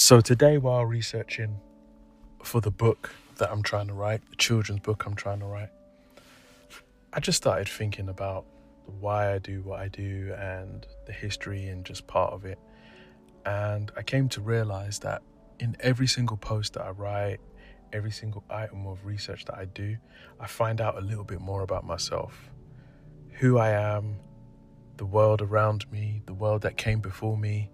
So 0.00 0.22
today, 0.22 0.56
while 0.56 0.86
researching 0.86 1.60
for 2.42 2.62
the 2.62 2.70
book 2.70 3.12
that 3.36 3.52
I'm 3.52 3.62
trying 3.62 3.88
to 3.88 3.92
write, 3.92 4.22
the 4.30 4.36
children's 4.36 4.80
book 4.80 5.04
I'm 5.04 5.14
trying 5.14 5.40
to 5.40 5.44
write, 5.44 5.68
I 7.12 7.20
just 7.20 7.36
started 7.36 7.68
thinking 7.68 8.08
about 8.08 8.46
why 8.86 9.34
I 9.34 9.38
do 9.38 9.60
what 9.60 9.78
I 9.78 9.88
do 9.88 10.34
and 10.38 10.86
the 11.06 11.12
history 11.12 11.68
and 11.68 11.84
just 11.84 12.06
part 12.06 12.32
of 12.32 12.46
it. 12.46 12.58
And 13.44 13.92
I 13.94 14.02
came 14.02 14.30
to 14.30 14.40
realize 14.40 15.00
that 15.00 15.20
in 15.58 15.76
every 15.80 16.06
single 16.06 16.38
post 16.38 16.72
that 16.72 16.82
I 16.86 16.90
write, 16.92 17.40
every 17.92 18.10
single 18.10 18.42
item 18.48 18.86
of 18.86 19.04
research 19.04 19.44
that 19.44 19.58
I 19.58 19.66
do, 19.66 19.98
I 20.40 20.46
find 20.46 20.80
out 20.80 20.96
a 20.96 21.02
little 21.02 21.24
bit 21.24 21.42
more 21.42 21.60
about 21.60 21.84
myself 21.84 22.48
who 23.32 23.58
I 23.58 23.72
am, 23.72 24.16
the 24.96 25.04
world 25.04 25.42
around 25.42 25.92
me, 25.92 26.22
the 26.24 26.34
world 26.34 26.62
that 26.62 26.78
came 26.78 27.00
before 27.00 27.36
me. 27.36 27.70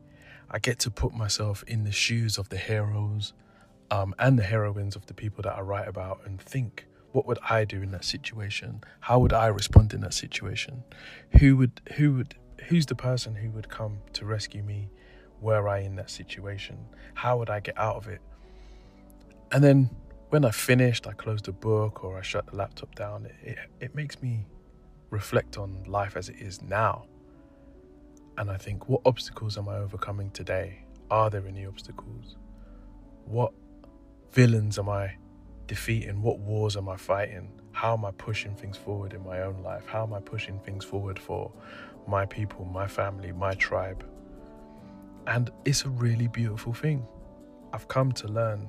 I 0.51 0.59
get 0.59 0.79
to 0.81 0.91
put 0.91 1.15
myself 1.15 1.65
in 1.67 1.85
the 1.85 1.93
shoes 1.93 2.39
of 2.39 2.49
the 2.49 2.57
heroes 2.57 3.33
um, 3.91 4.15
and 4.19 4.39
the 4.39 4.43
heroines 4.43 4.97
of 4.97 5.07
the 5.07 5.15
people 5.15 5.43
that 5.43 5.57
I 5.57 5.61
write 5.61 5.89
about 5.89 6.21
and 6.25 6.41
think 6.41 6.87
what 7.13 7.27
would 7.27 7.39
I 7.49 7.65
do 7.65 7.83
in 7.83 7.93
that 7.93 8.05
situation? 8.05 8.83
How 9.01 9.19
would 9.19 9.33
I 9.33 9.47
respond 9.47 9.95
in 9.95 10.03
that 10.03 10.13
situation? 10.13 10.85
Who 11.41 11.57
would 11.57 11.81
who 11.95 12.15
would 12.15 12.35
who's 12.69 12.87
the 12.87 12.95
person 12.95 13.35
who 13.35 13.51
would 13.53 13.69
come 13.69 13.99
to 14.15 14.27
rescue 14.27 14.63
me 14.63 14.91
were 15.41 15.69
I 15.69 15.79
in 15.79 15.97
that 15.97 16.11
situation? 16.11 16.79
How 17.15 17.39
would 17.39 17.49
I 17.49 17.61
get 17.61 17.79
out 17.79 17.97
of 17.97 18.09
it? 18.09 18.21
And 19.51 19.65
then 19.65 19.91
when 20.29 20.45
I 20.45 20.51
finished, 20.51 21.07
I 21.07 21.13
closed 21.13 21.47
the 21.47 21.53
book 21.53 22.05
or 22.05 22.19
I 22.19 22.23
shut 22.23 22.47
the 22.47 22.57
laptop 22.57 22.95
down, 22.95 23.27
it, 23.27 23.35
it, 23.43 23.59
it 23.81 23.95
makes 23.95 24.21
me 24.21 24.45
reflect 25.11 25.57
on 25.57 25.85
life 25.87 26.17
as 26.17 26.29
it 26.29 26.37
is 26.37 26.61
now. 26.63 27.07
And 28.39 28.51
I 28.51 28.57
think, 28.57 28.89
what 28.89 29.01
obstacles 29.05 29.57
am 29.57 29.69
I 29.69 29.77
overcoming 29.77 30.31
today? 30.31 30.81
Are 31.11 31.31
there 31.31 31.47
any 31.47 31.65
obstacles? 31.65 32.37
What 33.25 33.53
villains 34.33 34.79
am 34.79 34.89
I 34.89 35.17
defeating? 35.67 36.21
What 36.23 36.39
wars 36.39 36.77
am 36.77 36.89
I 36.89 36.97
fighting? 36.97 37.51
How 37.73 37.95
am 37.95 38.05
I 38.05 38.11
pushing 38.13 38.55
things 38.55 38.77
forward 38.77 39.13
in 39.13 39.25
my 39.25 39.41
own 39.43 39.63
life? 39.63 39.85
How 39.87 40.03
am 40.03 40.13
I 40.13 40.21
pushing 40.21 40.59
things 40.61 40.85
forward 40.85 41.19
for 41.19 41.51
my 42.07 42.27
people, 42.27 42.65
my 42.67 42.87
family, 42.87 43.33
my 43.33 43.55
tribe? 43.55 44.05
And 45.27 45.51
it's 45.65 45.85
a 45.85 45.89
really 45.89 46.29
beautiful 46.29 46.73
thing. 46.73 47.07
I've 47.73 47.89
come 47.89 48.13
to 48.13 48.29
learn 48.29 48.69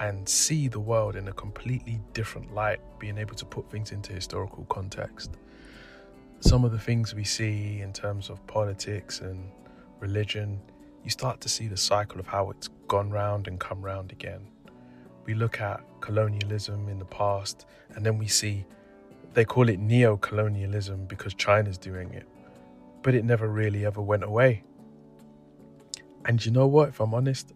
and 0.00 0.28
see 0.28 0.68
the 0.68 0.80
world 0.80 1.16
in 1.16 1.28
a 1.28 1.32
completely 1.32 2.00
different 2.12 2.54
light, 2.54 2.80
being 2.98 3.18
able 3.18 3.34
to 3.34 3.44
put 3.44 3.70
things 3.70 3.92
into 3.92 4.12
historical 4.12 4.64
context. 4.66 5.32
Some 6.40 6.64
of 6.64 6.70
the 6.70 6.78
things 6.78 7.14
we 7.14 7.24
see 7.24 7.80
in 7.80 7.92
terms 7.92 8.30
of 8.30 8.44
politics 8.46 9.20
and 9.20 9.50
religion, 9.98 10.60
you 11.02 11.10
start 11.10 11.40
to 11.40 11.48
see 11.48 11.66
the 11.66 11.76
cycle 11.76 12.20
of 12.20 12.28
how 12.28 12.50
it's 12.50 12.68
gone 12.86 13.10
round 13.10 13.48
and 13.48 13.58
come 13.58 13.82
round 13.82 14.12
again. 14.12 14.46
We 15.24 15.34
look 15.34 15.60
at 15.60 15.82
colonialism 16.00 16.88
in 16.88 16.98
the 17.00 17.04
past 17.04 17.66
and 17.90 18.06
then 18.06 18.18
we 18.18 18.28
see 18.28 18.64
they 19.34 19.44
call 19.44 19.68
it 19.68 19.78
neo 19.80 20.16
colonialism 20.16 21.06
because 21.06 21.34
China's 21.34 21.76
doing 21.76 22.14
it, 22.14 22.26
but 23.02 23.14
it 23.14 23.24
never 23.24 23.48
really 23.48 23.84
ever 23.84 24.00
went 24.00 24.22
away. 24.22 24.62
And 26.24 26.44
you 26.44 26.52
know 26.52 26.66
what? 26.68 26.90
If 26.90 27.00
I'm 27.00 27.14
honest, 27.14 27.52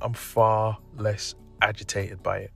I'm 0.00 0.14
far 0.14 0.78
less 0.96 1.34
agitated 1.60 2.22
by 2.22 2.38
it. 2.38 2.52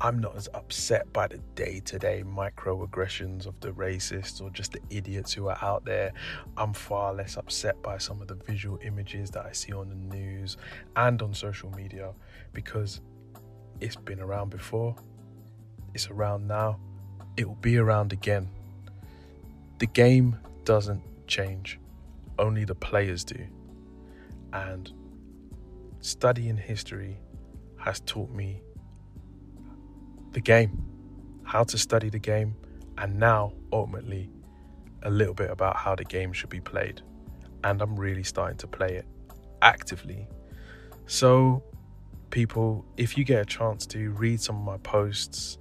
I'm 0.00 0.20
not 0.20 0.36
as 0.36 0.48
upset 0.54 1.12
by 1.12 1.26
the 1.26 1.38
day 1.56 1.80
to 1.86 1.98
day 1.98 2.22
microaggressions 2.24 3.46
of 3.46 3.58
the 3.58 3.70
racists 3.70 4.40
or 4.40 4.48
just 4.50 4.72
the 4.72 4.80
idiots 4.90 5.32
who 5.32 5.48
are 5.48 5.58
out 5.60 5.84
there. 5.84 6.12
I'm 6.56 6.72
far 6.72 7.12
less 7.12 7.36
upset 7.36 7.82
by 7.82 7.98
some 7.98 8.22
of 8.22 8.28
the 8.28 8.36
visual 8.36 8.78
images 8.84 9.30
that 9.32 9.44
I 9.44 9.50
see 9.50 9.72
on 9.72 9.88
the 9.88 10.16
news 10.16 10.56
and 10.94 11.20
on 11.20 11.34
social 11.34 11.70
media 11.72 12.12
because 12.52 13.00
it's 13.80 13.96
been 13.96 14.20
around 14.20 14.50
before, 14.50 14.94
it's 15.94 16.08
around 16.10 16.46
now, 16.46 16.78
it 17.36 17.48
will 17.48 17.56
be 17.56 17.76
around 17.76 18.12
again. 18.12 18.48
The 19.80 19.86
game 19.86 20.38
doesn't 20.64 21.02
change, 21.26 21.80
only 22.38 22.64
the 22.64 22.74
players 22.76 23.24
do. 23.24 23.44
And 24.52 24.92
studying 26.00 26.56
history 26.56 27.18
has 27.78 28.00
taught 28.00 28.30
me 28.30 28.62
the 30.38 30.42
game, 30.42 30.70
how 31.42 31.64
to 31.64 31.76
study 31.76 32.08
the 32.08 32.18
game, 32.20 32.54
and 32.96 33.18
now 33.18 33.52
ultimately 33.72 34.30
a 35.02 35.10
little 35.10 35.34
bit 35.34 35.50
about 35.50 35.74
how 35.74 35.96
the 35.96 36.04
game 36.04 36.32
should 36.32 36.48
be 36.48 36.60
played. 36.60 37.02
And 37.64 37.82
I'm 37.82 37.96
really 37.96 38.22
starting 38.22 38.56
to 38.58 38.68
play 38.68 38.94
it 38.94 39.06
actively. 39.62 40.28
So, 41.06 41.64
people, 42.30 42.84
if 42.96 43.18
you 43.18 43.24
get 43.24 43.40
a 43.42 43.44
chance 43.44 43.84
to 43.86 44.12
read 44.12 44.40
some 44.40 44.56
of 44.58 44.62
my 44.62 44.76
posts, 44.78 45.58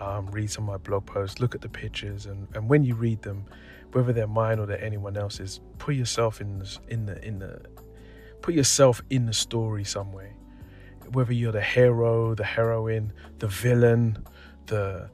um, 0.00 0.26
read 0.32 0.50
some 0.50 0.64
of 0.64 0.72
my 0.72 0.78
blog 0.78 1.06
posts, 1.06 1.38
look 1.38 1.54
at 1.54 1.60
the 1.60 1.68
pictures, 1.68 2.26
and, 2.26 2.48
and 2.56 2.68
when 2.68 2.82
you 2.82 2.96
read 2.96 3.22
them, 3.22 3.44
whether 3.92 4.12
they're 4.12 4.26
mine 4.26 4.58
or 4.58 4.66
they're 4.66 4.82
anyone 4.82 5.16
else's, 5.16 5.60
put 5.78 5.94
yourself 5.94 6.40
in 6.40 6.58
the, 6.58 6.78
in 6.88 7.06
the 7.06 7.24
in 7.24 7.38
the 7.38 7.60
put 8.42 8.54
yourself 8.54 9.00
in 9.08 9.26
the 9.26 9.32
story 9.32 9.84
some 9.84 10.12
way. 10.12 10.32
Whether 11.12 11.32
you're 11.32 11.52
the 11.52 11.60
hero, 11.60 12.34
the 12.34 12.44
heroine, 12.44 13.12
the 13.38 13.48
villain, 13.48 14.26
the 14.66 15.10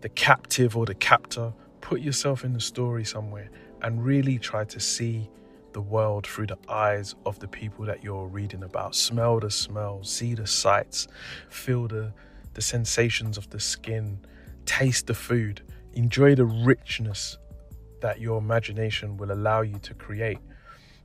the 0.00 0.08
captive 0.10 0.76
or 0.76 0.86
the 0.86 0.94
captor, 0.94 1.52
put 1.80 2.00
yourself 2.00 2.44
in 2.44 2.52
the 2.52 2.60
story 2.60 3.04
somewhere 3.04 3.50
and 3.82 4.04
really 4.04 4.38
try 4.38 4.64
to 4.64 4.80
see 4.80 5.30
the 5.72 5.80
world 5.80 6.26
through 6.26 6.46
the 6.46 6.58
eyes 6.68 7.14
of 7.24 7.38
the 7.38 7.48
people 7.48 7.84
that 7.84 8.02
you're 8.02 8.26
reading 8.26 8.62
about. 8.62 8.94
Smell 8.94 9.40
the 9.40 9.50
smells, 9.50 10.10
see 10.10 10.34
the 10.34 10.46
sights, 10.46 11.06
feel 11.48 11.88
the 11.88 12.12
the 12.54 12.62
sensations 12.62 13.36
of 13.36 13.48
the 13.50 13.60
skin, 13.60 14.18
taste 14.64 15.06
the 15.06 15.14
food, 15.14 15.62
enjoy 15.92 16.34
the 16.34 16.46
richness 16.46 17.38
that 18.00 18.20
your 18.20 18.38
imagination 18.38 19.16
will 19.16 19.32
allow 19.32 19.60
you 19.60 19.78
to 19.80 19.94
create 19.94 20.38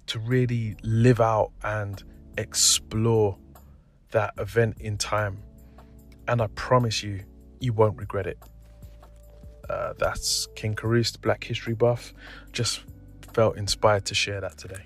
to 0.07 0.19
really 0.19 0.75
live 0.83 1.21
out 1.21 1.51
and 1.63 2.03
explore 2.37 3.37
that 4.11 4.33
event 4.37 4.77
in 4.79 4.97
time. 4.97 5.41
And 6.27 6.41
I 6.41 6.47
promise 6.55 7.03
you, 7.03 7.23
you 7.59 7.73
won't 7.73 7.97
regret 7.97 8.27
it. 8.27 8.37
Uh, 9.69 9.93
that's 9.97 10.47
King 10.55 10.75
Karoost, 10.75 11.21
Black 11.21 11.43
History 11.43 11.73
Buff. 11.73 12.13
Just 12.51 12.83
felt 13.33 13.57
inspired 13.57 14.05
to 14.05 14.15
share 14.15 14.41
that 14.41 14.57
today. 14.57 14.85